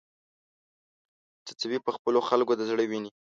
[1.45, 3.11] څڅوې په خپلو خلکو د زړه وینې